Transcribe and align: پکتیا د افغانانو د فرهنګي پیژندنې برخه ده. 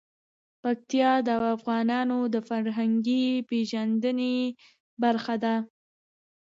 پکتیا 0.63 1.11
د 1.27 1.29
افغانانو 1.55 2.19
د 2.33 2.35
فرهنګي 2.47 3.25
پیژندنې 3.49 4.37
برخه 5.03 5.35
ده. 5.43 5.55